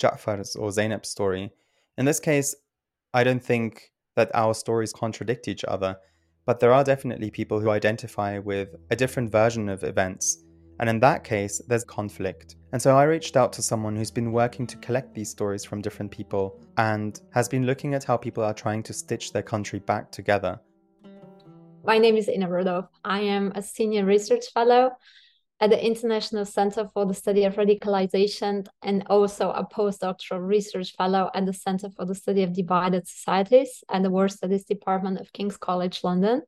[0.00, 1.50] Ja'far's or Zainab's story.
[1.98, 2.54] In this case,
[3.12, 5.96] I don't think that our stories contradict each other,
[6.46, 10.38] but there are definitely people who identify with a different version of events.
[10.80, 12.56] And in that case, there's conflict.
[12.72, 15.82] And so I reached out to someone who's been working to collect these stories from
[15.82, 19.80] different people and has been looking at how people are trying to stitch their country
[19.80, 20.58] back together.
[21.84, 22.86] My name is Inna Rudolf.
[23.04, 24.92] I am a senior research fellow
[25.60, 31.30] at the International Center for the Study of Radicalization and also a postdoctoral research fellow
[31.34, 35.30] at the Center for the Study of Divided Societies at the War Studies Department of
[35.34, 36.40] King's College London.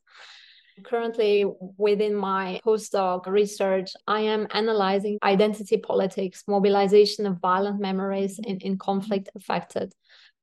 [0.85, 1.45] Currently,
[1.77, 8.79] within my postdoc research, I am analyzing identity politics, mobilization of violent memories in, in
[8.79, 9.93] conflict affected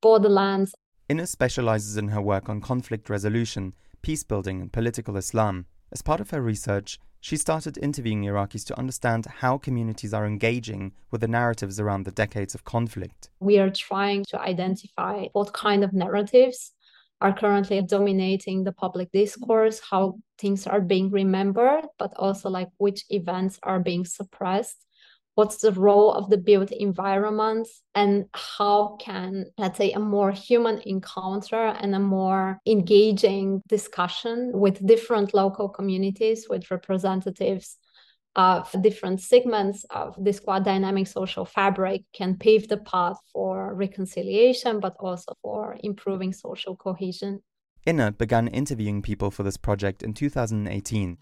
[0.02, 0.76] borderlands.
[1.10, 5.66] Inna specializes in her work on conflict resolution peace building, and political Islam.
[5.92, 10.94] As part of her research, she started interviewing Iraqis to understand how communities are engaging
[11.12, 13.30] with the narratives around the decades of conflict.
[13.40, 16.72] We are trying to identify what kind of narratives
[17.22, 23.04] are currently dominating the public discourse, how things are being remembered, but also like which
[23.10, 24.86] events are being suppressed.
[25.36, 30.80] What's the role of the built environment and how can let's say a more human
[30.86, 37.78] encounter and a more engaging discussion with different local communities with representatives
[38.40, 44.80] of different segments of this quite dynamic social fabric can pave the path for reconciliation
[44.80, 47.42] but also for improving social cohesion
[47.86, 51.18] Inna began interviewing people for this project in 2018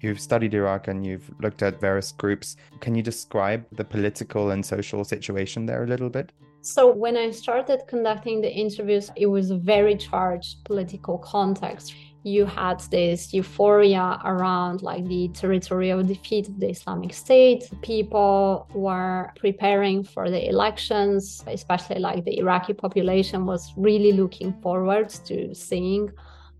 [0.00, 2.56] You've studied Iraq and you've looked at various groups.
[2.80, 6.32] Can you describe the political and social situation there a little bit?
[6.60, 11.94] So, when I started conducting the interviews, it was a very charged political context.
[12.26, 17.70] You had this euphoria around like the territorial defeat of the Islamic State.
[17.82, 25.08] People were preparing for the elections, especially like the Iraqi population was really looking forward
[25.26, 26.10] to seeing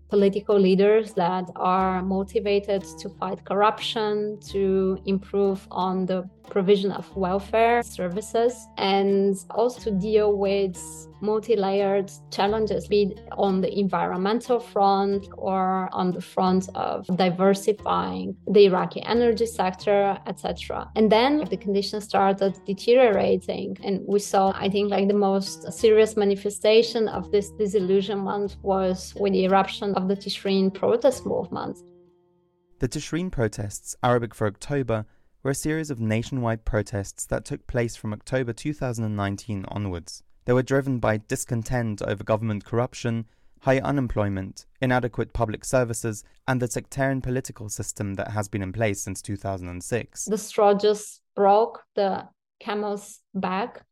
[0.07, 7.83] political leaders that are motivated to fight corruption, to improve on the provision of welfare
[7.83, 10.77] services, and also to deal with
[11.21, 18.65] multi-layered challenges, be it on the environmental front or on the front of diversifying the
[18.65, 20.89] Iraqi energy sector, etc.
[20.95, 26.15] And then the conditions started deteriorating, and we saw, I think, like the most serious
[26.15, 31.77] manifestation of this disillusionment was with the eruption of the Tishreen protest movement.
[32.79, 35.05] The Tishreen protests, Arabic for October,
[35.43, 40.23] were a series of nationwide protests that took place from October 2019 onwards.
[40.47, 43.25] They were driven by discontent over government corruption,
[43.59, 49.01] high unemployment, inadequate public services, and the sectarian political system that has been in place
[49.01, 50.23] since 2006.
[50.23, 52.29] The straw just broke the
[52.61, 53.83] camel's back,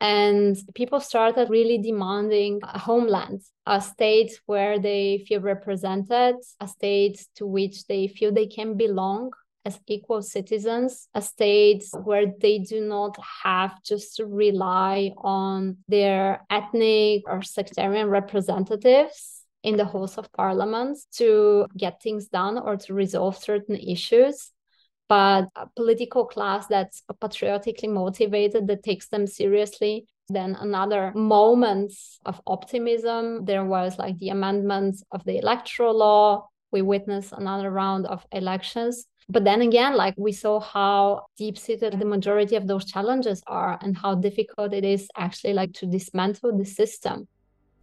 [0.00, 7.22] and people started really demanding a homeland, a state where they feel represented, a state
[7.36, 9.32] to which they feel they can belong
[9.64, 16.44] as equal citizens, a state where they do not have just to rely on their
[16.50, 22.94] ethnic or sectarian representatives in the House of Parliament to get things done or to
[22.94, 24.50] resolve certain issues,
[25.08, 30.06] but a political class that's patriotically motivated, that takes them seriously.
[30.28, 31.92] Then another moment
[32.24, 36.48] of optimism, there was like the amendments of the electoral law.
[36.72, 41.98] We witnessed another round of elections but then again, like we saw how deep seated
[41.98, 46.56] the majority of those challenges are and how difficult it is actually like to dismantle
[46.56, 47.28] the system.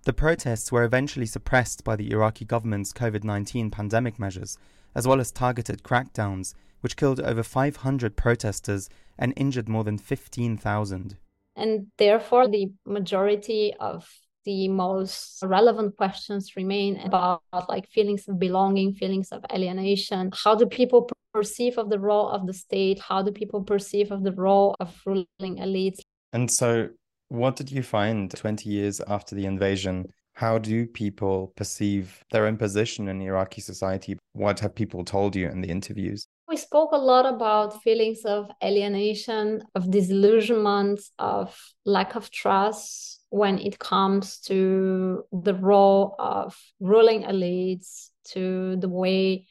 [0.03, 4.57] The protests were eventually suppressed by the Iraqi government's COVID 19 pandemic measures,
[4.95, 11.17] as well as targeted crackdowns, which killed over 500 protesters and injured more than 15,000.
[11.55, 14.07] And therefore, the majority of
[14.45, 20.65] the most relevant questions remain about like feelings of belonging feelings of alienation how do
[20.65, 24.75] people perceive of the role of the state how do people perceive of the role
[24.79, 25.99] of ruling elites
[26.33, 26.87] and so
[27.29, 30.05] what did you find 20 years after the invasion
[30.39, 34.17] how do people perceive their own position in Iraqi society?
[34.31, 36.27] What have people told you in the interviews?
[36.49, 43.59] We spoke a lot about feelings of alienation, of disillusionment, of lack of trust, when
[43.59, 49.45] it comes to the role of ruling elites, to the way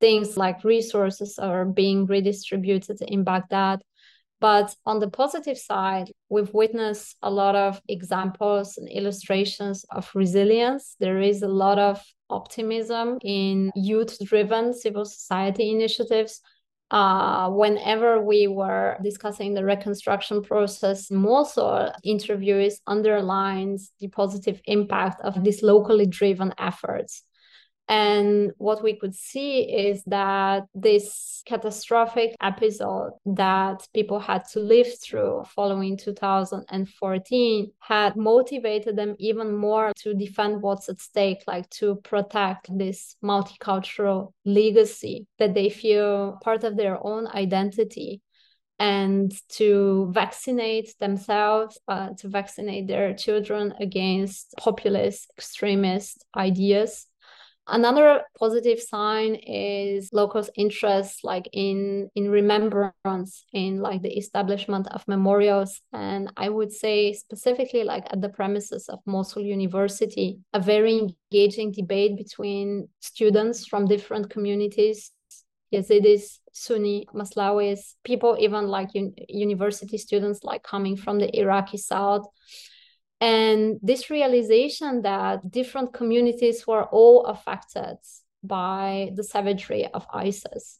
[0.00, 3.82] things like resources are being redistributed in Baghdad.
[4.40, 10.96] But on the positive side, we've witnessed a lot of examples and illustrations of resilience.
[10.98, 16.40] There is a lot of optimism in youth driven civil society initiatives
[16.90, 25.44] uh, whenever we were discussing the reconstruction process, Mosul interviews underlines the positive impact of
[25.44, 27.24] these locally driven efforts.
[27.88, 34.88] And what we could see is that this catastrophic episode that people had to live
[35.02, 41.96] through following 2014 had motivated them even more to defend what's at stake, like to
[42.04, 48.20] protect this multicultural legacy that they feel part of their own identity
[48.78, 57.06] and to vaccinate themselves, uh, to vaccinate their children against populist extremist ideas
[57.70, 65.06] Another positive sign is locals' interest, like in in remembrance, in like the establishment of
[65.06, 70.98] memorials, and I would say specifically like at the premises of Mosul University, a very
[70.98, 75.12] engaging debate between students from different communities,
[75.72, 82.26] Yazidis, Sunni, Maslawis, people even like un- university students like coming from the Iraqi south
[83.20, 87.96] and this realization that different communities were all affected
[88.42, 90.78] by the savagery of ISIS.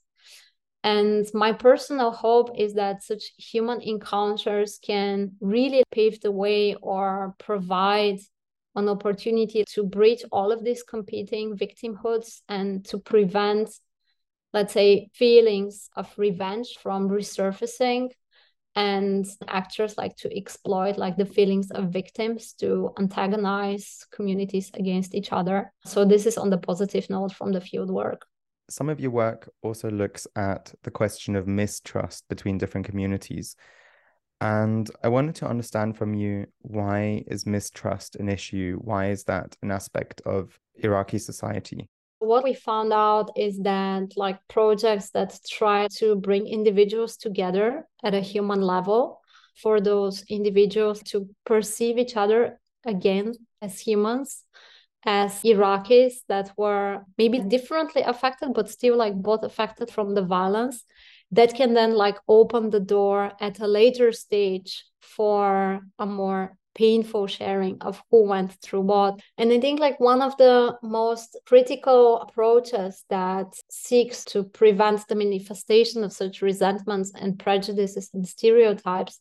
[0.84, 7.34] And my personal hope is that such human encounters can really pave the way or
[7.39, 8.20] provide
[8.76, 13.70] an opportunity to bridge all of these competing victimhoods and to prevent,
[14.53, 18.11] let's say, feelings of revenge from resurfacing
[18.79, 25.33] and actors like to exploit like the feelings of victims to antagonize communities against each
[25.33, 28.26] other so this is on the positive note from the field work
[28.70, 33.57] some of your work also looks at the question of mistrust between different communities.
[34.41, 38.79] And I wanted to understand from you why is mistrust an issue?
[38.81, 41.89] Why is that an aspect of Iraqi society?
[42.21, 48.14] What we found out is that, like, projects that try to bring individuals together at
[48.14, 49.21] a human level,
[49.62, 54.45] for those individuals to perceive each other again as humans,
[55.05, 60.85] as Iraqis that were maybe differently affected, but still like both affected from the violence,
[61.33, 67.26] that can then like open the door at a later stage for a more painful
[67.26, 69.20] sharing of who went through what.
[69.37, 75.16] And I think like one of the most critical approaches that seeks to prevent the
[75.16, 79.20] manifestation of such resentments and prejudices and stereotypes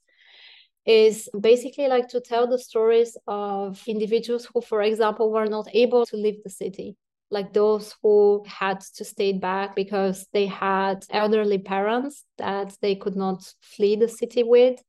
[0.86, 6.06] is basically like to tell the stories of individuals who, for example, were not able
[6.06, 6.96] to leave the city
[7.30, 13.18] like those who had to stay back because they had elderly parents that they could
[13.18, 14.80] not flee the city with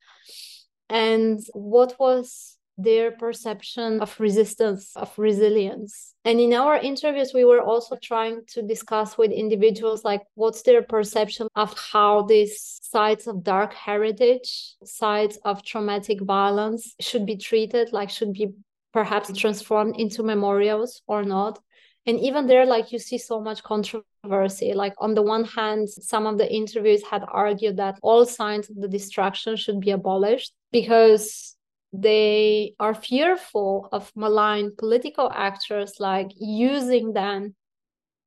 [0.89, 6.15] and what was their perception of resistance, of resilience.
[6.25, 10.83] And in our interviews, we were also trying to discuss with individuals like what's their
[10.83, 17.93] perception of how these sites of dark heritage, sites of traumatic violence should be treated,
[17.93, 18.51] like should be
[18.93, 21.59] perhaps transformed into memorials or not.
[22.07, 24.73] And even there, like you see so much controversy.
[24.73, 28.77] Like, on the one hand, some of the interviews had argued that all signs of
[28.77, 31.55] the destruction should be abolished because
[31.93, 37.55] they are fearful of malign political actors like using then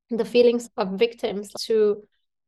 [0.10, 2.04] the feelings of victims to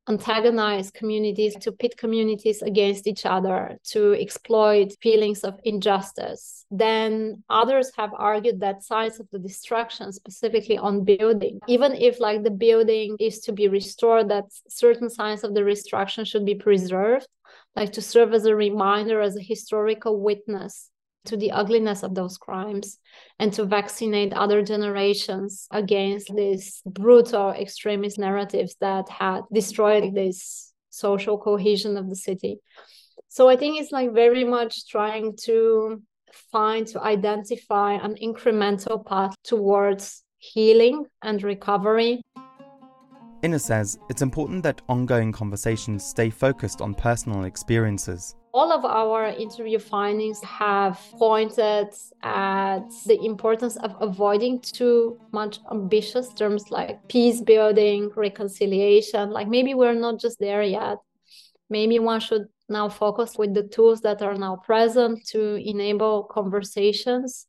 [0.09, 6.65] antagonize communities to pit communities against each other to exploit feelings of injustice.
[6.69, 12.43] Then others have argued that signs of the destruction specifically on building even if like
[12.43, 17.27] the building is to be restored that certain signs of the destruction should be preserved
[17.75, 20.89] like to serve as a reminder as a historical witness
[21.25, 22.99] to the ugliness of those crimes
[23.39, 31.37] and to vaccinate other generations against these brutal extremist narratives that had destroyed this social
[31.37, 32.59] cohesion of the city.
[33.29, 36.01] So I think it's like very much trying to
[36.51, 42.21] find, to identify an incremental path towards healing and recovery.
[43.43, 49.25] Inna says it's important that ongoing conversations stay focused on personal experiences all of our
[49.29, 51.87] interview findings have pointed
[52.21, 59.31] at the importance of avoiding too much ambitious terms like peace building, reconciliation.
[59.31, 60.99] Like maybe we're not just there yet.
[61.69, 67.47] Maybe one should now focus with the tools that are now present to enable conversations,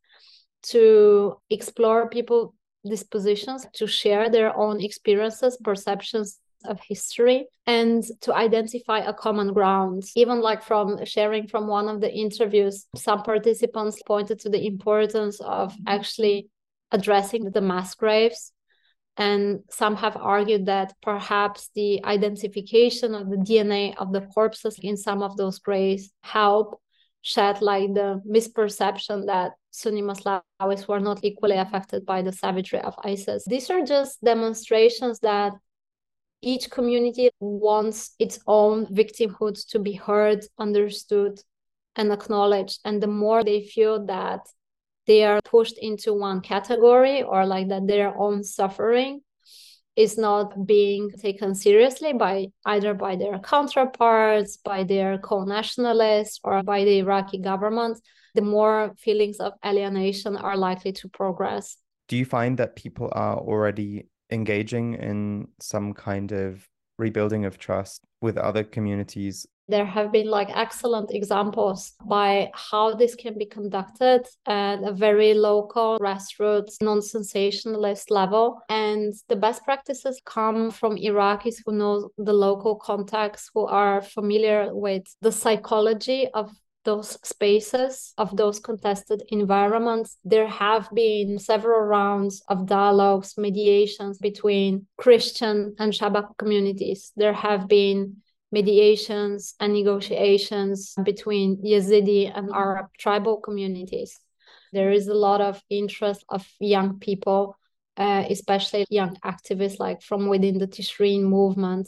[0.63, 2.55] to explore people
[2.87, 10.03] dispositions to share their own experiences, perceptions, of history and to identify a common ground.
[10.15, 15.39] Even like from sharing from one of the interviews, some participants pointed to the importance
[15.41, 16.49] of actually
[16.91, 18.51] addressing the mass graves.
[19.17, 24.97] And some have argued that perhaps the identification of the DNA of the corpses in
[24.97, 26.81] some of those graves help
[27.21, 32.93] shed like the misperception that Sunni Maslawis were not equally affected by the savagery of
[33.03, 33.43] ISIS.
[33.47, 35.53] These are just demonstrations that
[36.45, 41.39] each community wants its own victimhood to be heard, understood,
[41.95, 42.79] and acknowledged.
[42.85, 44.41] And the more they feel that
[45.07, 49.21] they are pushed into one category or like that their own suffering
[49.95, 56.83] is not being taken seriously by either by their counterparts, by their co-nationalists, or by
[56.83, 57.99] the Iraqi government,
[58.35, 61.77] the more feelings of alienation are likely to progress.
[62.07, 66.67] Do you find that people are already engaging in some kind of
[66.99, 69.47] rebuilding of trust with other communities?
[69.67, 75.33] There have been like excellent examples by how this can be conducted at a very
[75.33, 78.61] local grassroots non-sensationalist level.
[78.69, 84.69] And the best practices come from iraqis who know the local context who are familiar
[84.71, 86.51] with the psychology of
[86.85, 94.87] those spaces of those contested environments there have been several rounds of dialogues mediations between
[94.97, 97.11] christian and shabak communities.
[97.17, 98.17] There have been
[98.51, 104.19] mediations and negotiations between yazidi and arab tribal communities.
[104.71, 107.57] There is a lot of interest of young people
[107.97, 111.87] uh, especially young activists like from within the Tishreen movement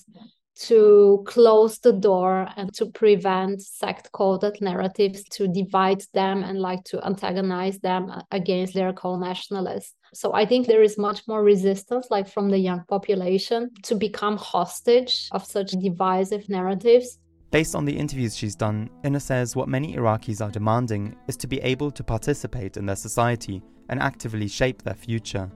[0.61, 6.83] to close the door and to prevent sect coded narratives to divide them and like
[6.85, 9.93] to antagonize them against their co-nationalists.
[10.13, 14.37] So i think there is much more resistance like from the young population to become
[14.37, 17.19] hostage of such divisive narratives.
[17.51, 21.47] Based on the interviews she's done, Inna says what many Iraqis are demanding is to
[21.47, 25.49] be able to participate in their society and actively shape their future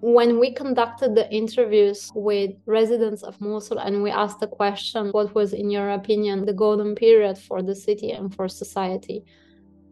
[0.00, 5.34] when we conducted the interviews with residents of Mosul and we asked the question, what
[5.34, 9.24] was, in your opinion, the golden period for the city and for society?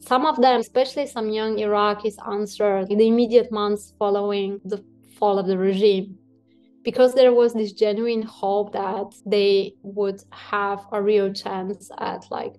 [0.01, 4.83] Some of them, especially some young Iraqis, answered the immediate months following the
[5.19, 6.17] fall of the regime
[6.85, 12.55] because there was this genuine hope that they would have a real chance at like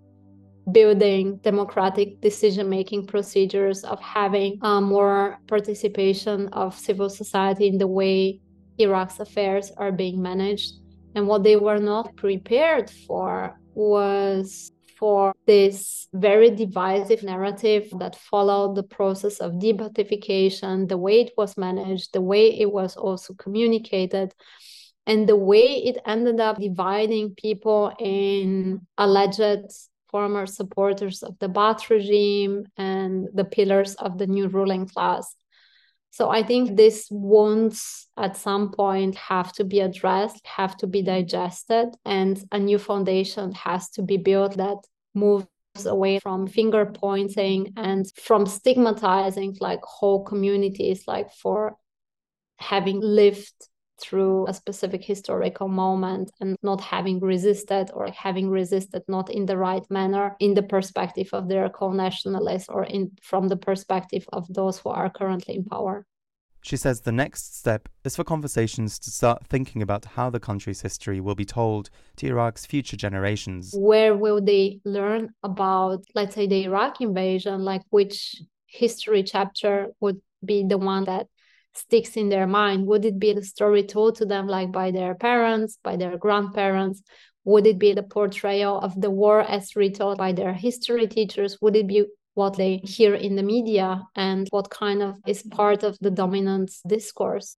[0.72, 7.88] building democratic decision making procedures, of having uh, more participation of civil society in the
[7.88, 8.40] way
[8.78, 10.76] Iraq's affairs are being managed.
[11.16, 18.76] And what they were not prepared for was for this very divisive narrative that followed
[18.76, 24.34] the process of de-Ba'athification, the way it was managed, the way it was also communicated,
[25.08, 29.72] and the way it ended up dividing people in alleged
[30.10, 35.36] former supporters of the Ba'ath regime and the pillars of the new ruling class.
[36.12, 41.02] So I think these wounds at some point have to be addressed, have to be
[41.04, 44.78] digested, and a new foundation has to be built that
[45.14, 45.48] moves
[45.86, 51.78] away from finger pointing and from stigmatizing like whole communities like for
[52.58, 53.69] having lived
[54.02, 59.58] through a specific historical moment and not having resisted or having resisted not in the
[59.58, 64.80] right manner in the perspective of their co-nationalists or in from the perspective of those
[64.80, 66.06] who are currently in power.
[66.62, 70.82] She says the next step is for conversations to start thinking about how the country's
[70.82, 73.74] history will be told to Iraq's future generations.
[73.78, 77.64] Where will they learn about, let's say, the Iraq invasion?
[77.64, 81.28] Like, which history chapter would be the one that
[81.74, 82.88] sticks in their mind?
[82.88, 87.02] Would it be the story told to them like by their parents, by their grandparents?
[87.46, 91.58] Would it be the portrayal of the war as retold by their history teachers?
[91.62, 95.84] Would it be what they hear in the media and what kind of is part
[95.84, 97.56] of the dominant discourse?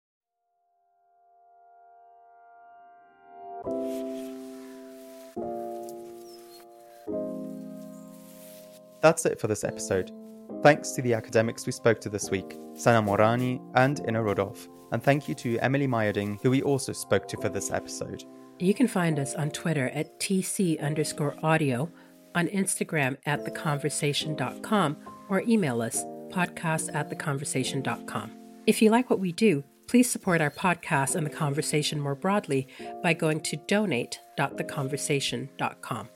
[9.01, 10.20] That's it for this episode.
[10.63, 15.01] Thanks to the academics we spoke to this week, Sana Murrani and Inna Rudolf, and
[15.01, 18.23] thank you to Emily Meyerding, who we also spoke to for this episode.
[18.59, 21.89] You can find us on Twitter at TC underscore audio,
[22.35, 24.97] on Instagram at theconversation.com,
[25.29, 28.31] or email us podcast at theconversation.com.
[28.67, 32.67] If you like what we do, please support our podcast and the conversation more broadly
[33.01, 36.09] by going to donate.theconversation.com.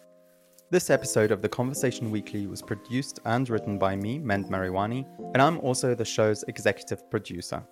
[0.72, 5.39] This episode of The Conversation Weekly was produced and written by me, Mend Mariwany, and
[5.39, 7.63] I'm also the show's executive producer.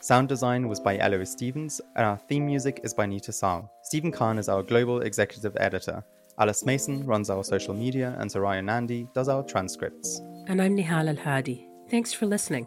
[0.00, 3.70] Sound design was by Eloise Stevens, and our theme music is by Neeta Sarl.
[3.84, 6.02] Stephen Khan is our global executive editor.
[6.40, 10.20] Alice Mason runs our social media, and Soraya Nandi does our transcripts.
[10.48, 11.68] And I'm Nehal Al Hadi.
[11.88, 12.66] Thanks for listening.